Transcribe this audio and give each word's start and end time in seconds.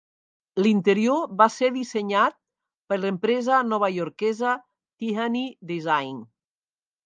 L'interior 0.67 1.27
va 1.41 1.47
ser 1.55 1.69
dissenyat 1.75 2.39
per 2.93 2.99
l'empresa 3.03 3.61
novaiorquesa 3.69 4.57
Tihany 5.05 5.41
Design. 5.75 6.21